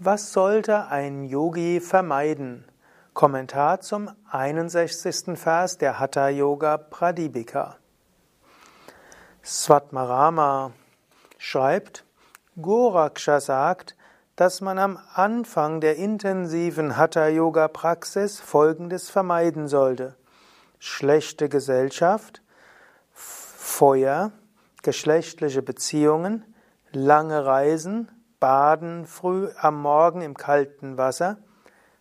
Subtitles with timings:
[0.00, 2.64] Was sollte ein Yogi vermeiden?
[3.14, 5.36] Kommentar zum 61.
[5.36, 7.78] Vers der Hatha Yoga Pradipika.
[9.42, 10.70] Svatmarama
[11.36, 12.04] schreibt,
[12.62, 13.96] Goraksha sagt,
[14.36, 20.14] dass man am Anfang der intensiven Hatha Yoga Praxis folgendes vermeiden sollte:
[20.78, 22.40] schlechte Gesellschaft,
[23.12, 24.30] Feuer,
[24.84, 26.44] geschlechtliche Beziehungen,
[26.92, 28.08] lange Reisen,
[28.40, 31.38] Baden früh am Morgen im kalten Wasser,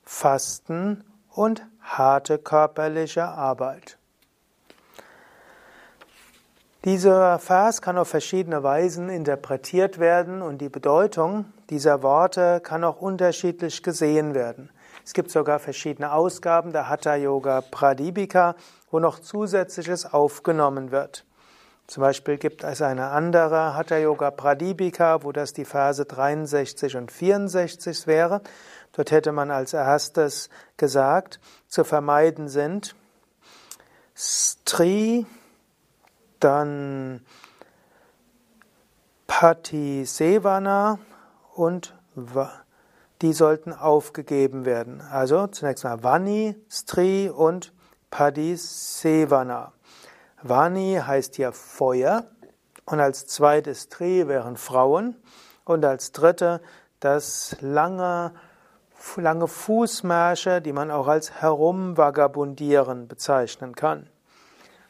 [0.04, 3.98] Fasten und harte körperliche Arbeit.
[6.86, 13.02] Dieser Vers kann auf verschiedene Weisen interpretiert werden und die Bedeutung dieser Worte kann auch
[13.02, 14.70] unterschiedlich gesehen werden.
[15.04, 18.56] Es gibt sogar verschiedene Ausgaben der Hatha Yoga Pradipika,
[18.90, 21.27] wo noch zusätzliches aufgenommen wird.
[21.88, 27.14] Zum Beispiel gibt es eine andere Hatha Yoga Pradipika, wo das die Verse 63 und
[27.14, 28.42] 64 wäre.
[28.92, 32.94] Dort hätte man als erstes gesagt, zu vermeiden sind
[34.16, 35.26] Stri,
[36.40, 37.22] dann
[39.28, 41.00] Pati Sevana
[41.54, 41.96] und
[43.22, 45.02] die sollten aufgegeben werden.
[45.02, 47.74] Also zunächst mal Vani, Stri und
[48.10, 49.72] Padi Sevana.
[50.44, 52.26] Vani heißt hier Feuer
[52.86, 55.16] und als zweites Tri wären Frauen
[55.66, 56.62] und als dritte
[57.00, 58.34] das lange,
[59.16, 64.10] lange Fußmärsche, die man auch als Herumvagabundieren bezeichnen kann.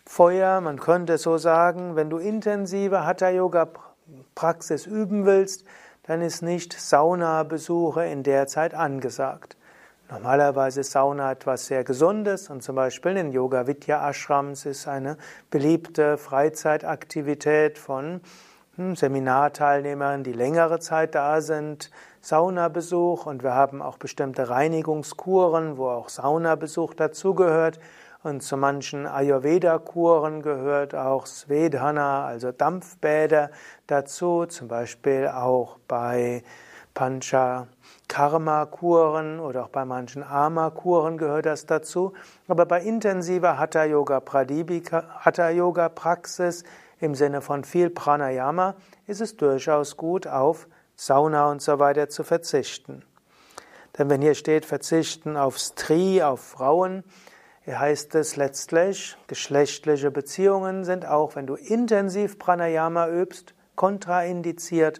[0.06, 5.66] Feuer, man könnte so sagen, wenn du intensive Hatha-Yoga-Praxis üben willst,
[6.04, 9.57] dann ist nicht Saunabesuche in der Zeit angesagt.
[10.10, 15.18] Normalerweise ist Sauna etwas sehr Gesundes und zum Beispiel in Yoga Vidya Ashrams ist eine
[15.52, 18.22] beliebte Freizeitaktivität von
[18.78, 21.92] hm, Seminarteilnehmern, die längere Zeit da sind,
[22.22, 27.82] Saunabesuch und wir haben auch bestimmte Reinigungskuren, wo auch Saunabesuch dazugehört.
[28.24, 33.52] Und zu manchen Ayurveda-Kuren gehört auch Svedhana, also Dampfbäder
[33.88, 36.44] dazu, zum Beispiel auch bei
[36.98, 37.68] Pancha
[38.08, 42.14] Karma-Kuren oder auch bei manchen Ama-Kuren gehört das dazu.
[42.48, 46.64] Aber bei intensiver Hatha-Yoga Hatha-Yoga Praxis
[47.00, 48.74] im Sinne von viel Pranayama
[49.06, 53.04] ist es durchaus gut, auf Sauna und so weiter zu verzichten.
[54.00, 57.04] Denn wenn hier steht, verzichten auf Stri, auf Frauen,
[57.68, 65.00] heißt es letztlich, geschlechtliche Beziehungen sind auch, wenn du intensiv Pranayama übst, kontraindiziert.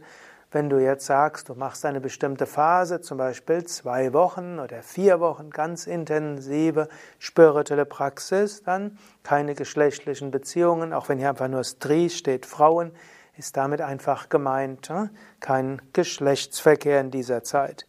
[0.50, 5.20] Wenn du jetzt sagst, du machst eine bestimmte Phase, zum Beispiel zwei Wochen oder vier
[5.20, 6.88] Wochen ganz intensive
[7.20, 12.94] spirituelle Praxis, dann keine geschlechtlichen Beziehungen, auch wenn hier einfach nur Stri steht, Frauen,
[13.36, 15.12] ist damit einfach gemeint, ne?
[15.42, 17.86] kein Geschlechtsverkehr in dieser Zeit.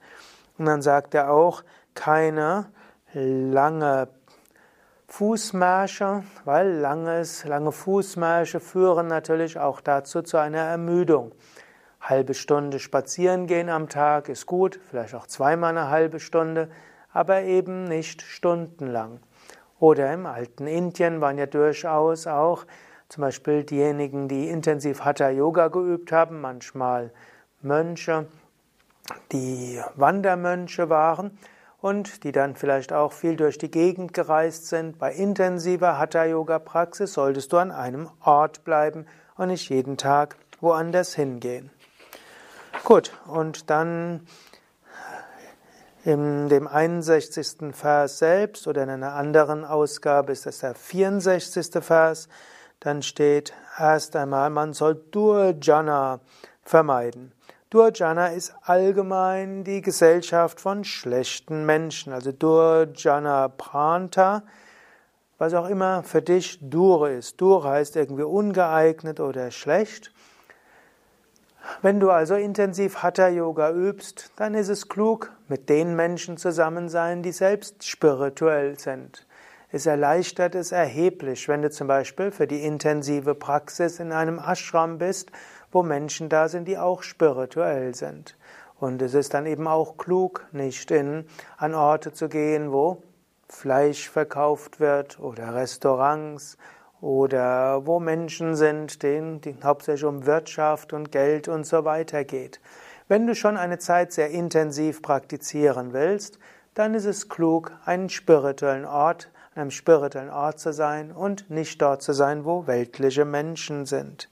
[0.58, 1.62] Und dann sagt er auch,
[1.94, 2.66] keine
[3.14, 4.08] lange
[5.06, 11.32] Fußmärsche, weil langes, lange Fußmärsche führen natürlich auch dazu zu einer Ermüdung.
[12.00, 16.70] Halbe Stunde spazieren gehen am Tag ist gut, vielleicht auch zweimal eine halbe Stunde,
[17.12, 19.20] aber eben nicht stundenlang.
[19.80, 22.64] Oder im alten Indien waren ja durchaus auch
[23.08, 27.10] zum Beispiel diejenigen, die intensiv Hatha Yoga geübt haben, manchmal
[27.62, 28.26] Mönche,
[29.32, 31.38] die Wandermönche waren
[31.80, 34.98] und die dann vielleicht auch viel durch die Gegend gereist sind.
[34.98, 40.36] Bei intensiver Hatha Yoga Praxis solltest du an einem Ort bleiben und nicht jeden Tag
[40.60, 41.70] woanders hingehen.
[42.88, 44.26] Gut, und dann
[46.06, 47.74] in dem 61.
[47.74, 51.84] Vers selbst oder in einer anderen Ausgabe ist das der 64.
[51.84, 52.30] Vers,
[52.80, 56.20] dann steht erst einmal, man soll Durjana
[56.62, 57.32] vermeiden.
[57.68, 64.44] Durjana ist allgemein die Gesellschaft von schlechten Menschen, also Durjana Pranta,
[65.36, 67.38] was auch immer für dich Dur ist.
[67.38, 70.10] Dur heißt irgendwie ungeeignet oder schlecht.
[71.82, 76.88] Wenn du also intensiv Hatha Yoga übst, dann ist es klug, mit den Menschen zusammen
[76.88, 79.26] sein, die selbst spirituell sind.
[79.70, 84.98] Es erleichtert es erheblich, wenn du zum Beispiel für die intensive Praxis in einem Ashram
[84.98, 85.30] bist,
[85.70, 88.36] wo Menschen da sind, die auch spirituell sind.
[88.80, 91.26] Und es ist dann eben auch klug, nicht in,
[91.58, 93.02] an Orte zu gehen, wo
[93.48, 96.56] Fleisch verkauft wird oder Restaurants
[97.00, 102.60] oder wo Menschen sind, denen die hauptsächlich um Wirtschaft und Geld und so weiter geht.
[103.06, 106.38] Wenn du schon eine Zeit sehr intensiv praktizieren willst,
[106.74, 111.80] dann ist es klug, einen spirituellen Ort, an einem spirituellen Ort zu sein und nicht
[111.80, 114.28] dort zu sein, wo weltliche Menschen sind.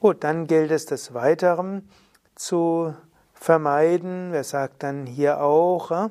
[0.00, 1.88] Gut, dann gilt es des Weiteren
[2.34, 2.94] zu
[3.34, 4.28] vermeiden.
[4.30, 6.08] Wer sagt dann hier auch, äh,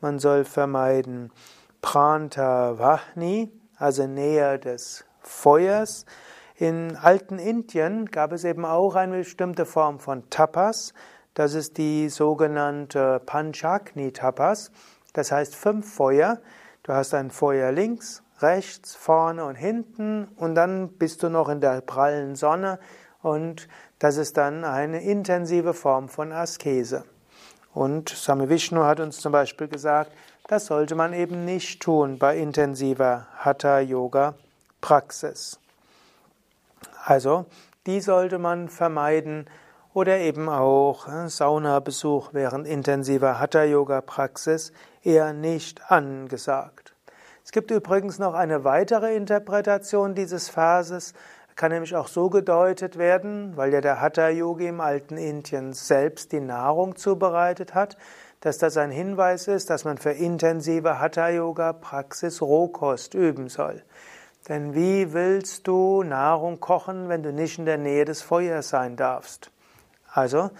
[0.00, 1.30] man soll vermeiden
[1.82, 6.06] Pranta Vahni, also Nähe des Feuers.
[6.56, 10.94] In alten Indien gab es eben auch eine bestimmte Form von Tapas.
[11.34, 14.70] Das ist die sogenannte Panchakni Tapas.
[15.12, 16.40] Das heißt fünf Feuer.
[16.84, 21.60] Du hast ein Feuer links, rechts, vorne und hinten und dann bist du noch in
[21.60, 22.78] der prallen Sonne
[23.22, 23.68] und
[23.98, 27.04] das ist dann eine intensive Form von Askese.
[27.72, 30.12] Und Same Vishnu hat uns zum Beispiel gesagt,
[30.46, 35.58] das sollte man eben nicht tun bei intensiver Hatha-Yoga-Praxis.
[37.04, 37.46] Also,
[37.86, 39.46] die sollte man vermeiden
[39.94, 46.94] oder eben auch äh, Saunabesuch während intensiver Hatha-Yoga-Praxis eher nicht angesagt.
[47.44, 51.14] Es gibt übrigens noch eine weitere Interpretation dieses Verses,
[51.56, 56.40] kann nämlich auch so gedeutet werden, weil ja der Hatha-Yogi im alten Indien selbst die
[56.40, 57.96] Nahrung zubereitet hat,
[58.44, 63.82] dass das ein Hinweis ist, dass man für intensive Hatha-Yoga-Praxis Rohkost üben soll.
[64.50, 68.96] Denn wie willst du Nahrung kochen, wenn du nicht in der Nähe des Feuers sein
[68.96, 69.50] darfst?
[70.12, 70.50] Also,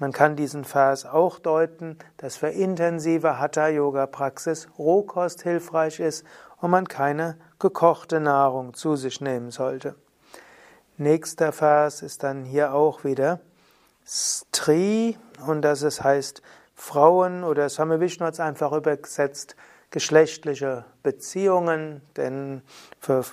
[0.00, 6.88] man kann diesen Vers auch deuten, dass für intensive Hatha-Yoga-Praxis Rohkost hilfreich ist und man
[6.88, 9.94] keine gekochte Nahrung zu sich nehmen sollte.
[10.96, 13.38] Nächster Vers ist dann hier auch wieder
[14.04, 15.16] Stri
[15.46, 16.42] und das heißt
[16.80, 19.54] Frauen oder Same Vishnu hat es einfach übersetzt
[19.90, 22.62] geschlechtliche Beziehungen, denn
[22.98, 23.24] für,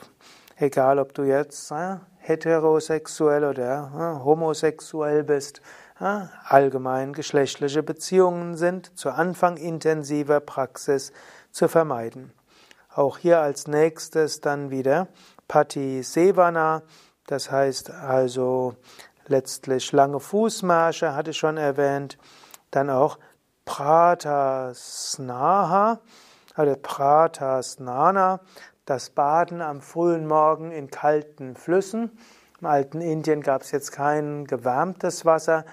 [0.58, 5.62] egal ob du jetzt äh, heterosexuell oder äh, homosexuell bist,
[6.00, 11.14] äh, allgemein geschlechtliche Beziehungen sind zu Anfang intensiver Praxis
[11.52, 12.34] zu vermeiden.
[12.94, 15.08] Auch hier als nächstes dann wieder
[15.48, 16.84] Pati Sevana,
[17.28, 18.76] das heißt also
[19.26, 22.18] letztlich lange Fußmarsche, hatte ich schon erwähnt,
[22.72, 23.18] dann auch
[23.68, 26.00] Pratasnaha,
[26.58, 28.40] oder Pratasnana,
[28.86, 32.18] das Baden am frühen Morgen in kalten Flüssen.
[32.62, 35.66] Im alten Indien gab es jetzt kein gewärmtes Wasser.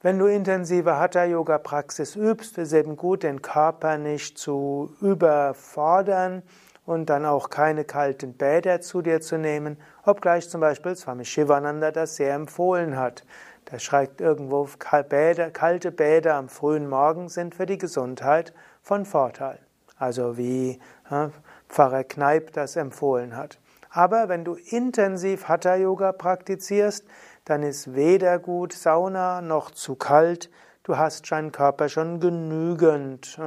[0.00, 6.44] Wenn du intensive Hatha-Yoga-Praxis übst, ist es eben gut, den Körper nicht zu überfordern
[6.86, 9.76] und dann auch keine kalten Bäder zu dir zu nehmen,
[10.06, 13.24] obgleich zum Beispiel Swami Shivananda das sehr empfohlen hat.
[13.70, 19.60] Der schreibt irgendwo, kalte Bäder am frühen Morgen sind für die Gesundheit von Vorteil
[19.98, 20.78] also wie
[21.10, 21.30] ja,
[21.68, 23.58] Pfarrer Kneip das empfohlen hat.
[23.90, 27.04] Aber wenn du intensiv Hatha Yoga praktizierst,
[27.44, 30.50] dann ist weder gut Sauna noch zu kalt.
[30.82, 33.38] Du hast deinen Körper schon genügend,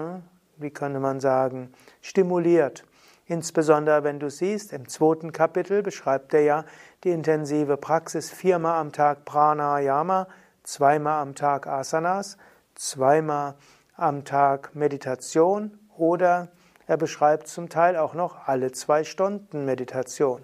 [0.58, 1.72] wie könnte man sagen,
[2.02, 2.84] stimuliert.
[3.32, 6.66] Insbesondere wenn du siehst, im zweiten Kapitel beschreibt er ja
[7.06, 10.28] die intensive Praxis viermal am Tag Pranayama,
[10.64, 12.36] zweimal am Tag Asanas,
[12.76, 13.56] zweimal
[13.96, 16.50] am Tag Meditation oder
[16.88, 20.44] er beschreibt zum Teil auch noch alle zwei Stunden Meditation.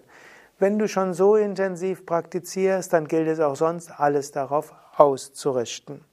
[0.58, 6.06] Wenn du schon so intensiv praktizierst, dann gilt es auch sonst, alles darauf auszurichten.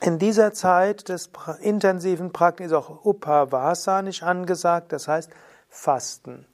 [0.00, 5.30] In dieser Zeit des intensiven Praktiken ist auch Upavasa nicht angesagt, das heißt
[5.68, 6.46] Fasten.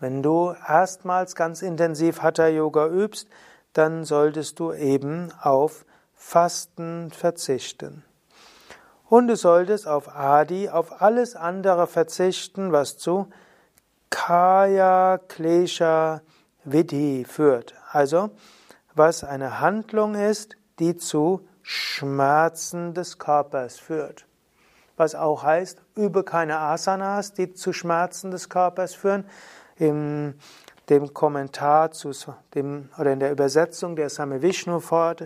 [0.00, 3.28] Wenn du erstmals ganz intensiv Hatha Yoga übst,
[3.72, 8.04] dann solltest du eben auf Fasten verzichten.
[9.08, 13.28] Und du solltest auf Adi, auf alles andere verzichten, was zu
[14.10, 16.22] Kaya Klesha
[16.64, 17.74] Vidhi führt.
[17.90, 18.30] Also,
[18.94, 24.26] was eine Handlung ist, die zu Schmerzen des Körpers führt.
[24.98, 29.24] Was auch heißt, übe keine Asanas, die zu Schmerzen des Körpers führen.
[29.76, 30.38] In
[30.90, 32.12] dem Kommentar zu
[32.54, 35.24] dem, oder in der Übersetzung der Same Vishnu folgt,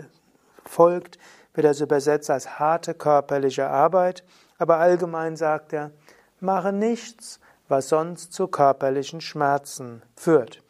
[1.53, 4.23] wird das übersetzt als harte körperliche Arbeit,
[4.57, 5.91] aber allgemein sagt er,
[6.39, 10.63] mache nichts, was sonst zu körperlichen Schmerzen führt.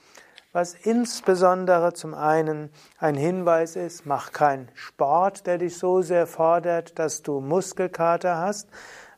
[0.51, 6.97] Was insbesondere zum einen ein Hinweis ist, mach keinen Sport, der dich so sehr fordert,
[6.97, 8.67] dass du Muskelkater hast,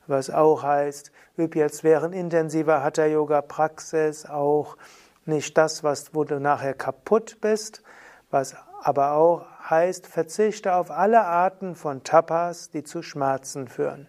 [0.07, 4.75] was auch heißt, üb jetzt während intensiver Hatha-Yoga-Praxis auch
[5.23, 7.81] nicht das, was, wo du nachher kaputt bist,
[8.29, 14.07] was aber auch heißt, verzichte auf alle Arten von Tapas, die zu Schmerzen führen.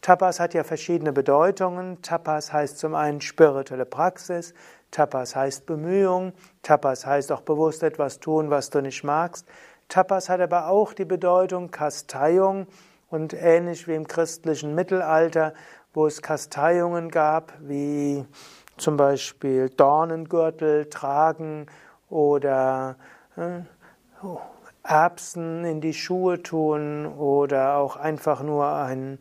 [0.00, 2.02] Tapas hat ja verschiedene Bedeutungen.
[2.02, 4.54] Tapas heißt zum einen spirituelle Praxis,
[4.94, 6.32] Tapas heißt Bemühung,
[6.62, 9.44] Tapas heißt auch bewusst etwas tun, was du nicht magst.
[9.88, 12.68] Tapas hat aber auch die Bedeutung Kasteiung
[13.10, 15.52] und ähnlich wie im christlichen Mittelalter,
[15.94, 18.24] wo es Kasteiungen gab, wie
[18.76, 21.66] zum Beispiel Dornengürtel tragen
[22.08, 22.94] oder
[23.36, 23.62] äh,
[24.84, 29.18] Erbsen in die Schuhe tun oder auch einfach nur ein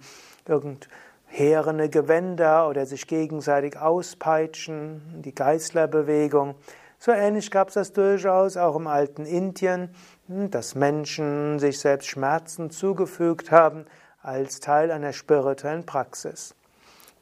[0.48, 0.88] irgend
[1.34, 6.54] heerende Gewänder oder sich gegenseitig auspeitschen, die Geißlerbewegung.
[7.00, 9.90] So ähnlich gab es das durchaus auch im alten Indien,
[10.28, 13.86] dass Menschen sich selbst Schmerzen zugefügt haben
[14.22, 16.54] als Teil einer spirituellen Praxis.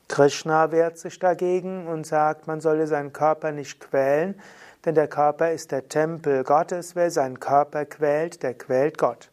[0.10, 4.36] Krishna wehrt sich dagegen und sagt, man solle seinen Körper nicht quälen,
[4.84, 6.98] denn der Körper ist der Tempel Gottes.
[6.98, 9.32] Wer seinen Körper quält, der quält Gott.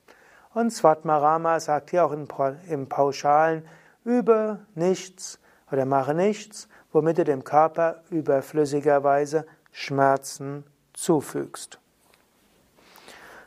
[0.54, 3.64] Und Svatmarama sagt hier auch im Pauschalen,
[4.08, 5.38] übe nichts
[5.70, 11.78] oder mache nichts, womit du dem Körper überflüssigerweise Schmerzen zufügst.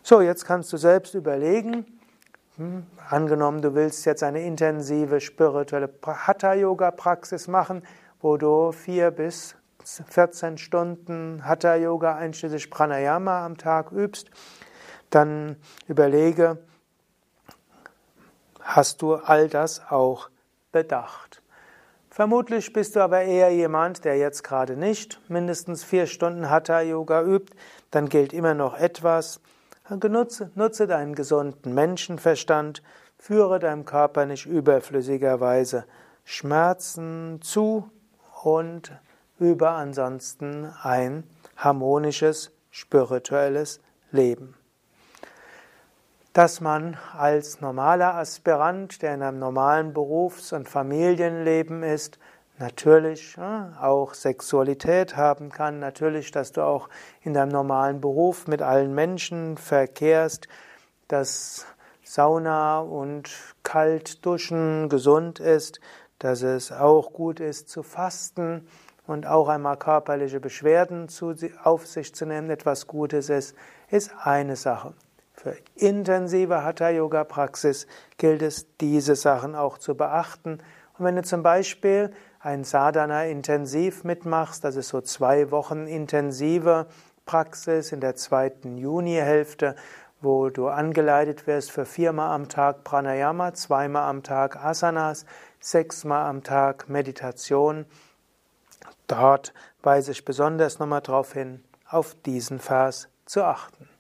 [0.04, 1.86] So, jetzt kannst du selbst überlegen,
[2.58, 7.84] hm, angenommen, du willst jetzt eine intensive spirituelle Hatha-Yoga-Praxis machen,
[8.22, 14.30] wo du vier bis 14 Stunden Hatha-Yoga einschließlich Pranayama am Tag übst,
[15.10, 15.56] dann
[15.88, 16.60] überlege,
[18.62, 20.30] hast du all das auch
[20.72, 21.42] bedacht?
[22.10, 27.54] Vermutlich bist du aber eher jemand, der jetzt gerade nicht mindestens vier Stunden Hatha-Yoga übt,
[27.90, 29.40] dann gilt immer noch etwas.
[29.90, 32.84] Genutze, nutze deinen gesunden Menschenverstand,
[33.18, 35.86] führe deinem Körper nicht überflüssigerweise
[36.26, 37.90] Schmerzen zu
[38.44, 38.92] und
[39.40, 41.24] übe ansonsten ein
[41.56, 43.80] harmonisches spirituelles
[44.12, 44.56] Leben
[46.34, 52.20] dass man als normaler Aspirant, der in einem normalen Berufs- und Familienleben ist,
[52.58, 56.90] natürlich auch Sexualität haben kann, natürlich, dass du auch
[57.22, 60.48] in deinem normalen Beruf mit allen Menschen verkehrst,
[61.08, 61.66] dass
[62.04, 63.30] Sauna und
[63.64, 65.82] Kaltduschen gesund ist,
[66.20, 68.68] dass es auch gut ist zu fasten
[69.08, 71.08] und auch einmal körperliche Beschwerden
[71.64, 73.56] auf sich zu nehmen, etwas Gutes ist,
[73.90, 74.94] ist eine Sache.
[75.42, 80.60] Für intensive Hatha-Yoga-Praxis gilt es, diese Sachen auch zu beachten.
[81.00, 86.86] Und wenn du zum Beispiel ein Sadhana intensiv mitmachst, das ist so zwei Wochen intensive
[87.26, 89.76] Praxis in der zweiten Junihälfte,
[90.22, 95.26] wo du angeleitet wirst für viermal am Tag Pranayama, zweimal am Tag Asanas,
[95.60, 97.88] sechsmal am Tag Meditation.
[99.08, 103.91] Dort weise ich besonders nochmal darauf hin, auf diesen Vers zu achten.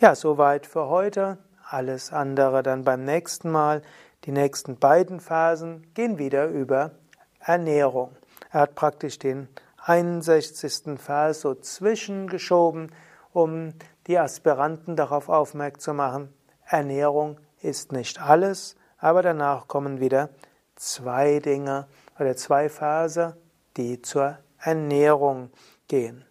[0.00, 1.38] Ja, soweit für heute.
[1.68, 3.82] Alles andere dann beim nächsten Mal.
[4.26, 6.92] Die nächsten beiden Phasen gehen wieder über
[7.40, 8.16] Ernährung.
[8.52, 11.00] Er hat praktisch den 61.
[11.00, 12.92] Vers so zwischengeschoben,
[13.32, 13.74] um
[14.06, 20.28] die Aspiranten darauf aufmerksam zu machen, Ernährung ist nicht alles, aber danach kommen wieder
[20.76, 21.88] zwei Dinge
[22.20, 23.36] oder zwei Verse,
[23.76, 25.50] die zur Ernährung
[25.88, 26.24] gehen.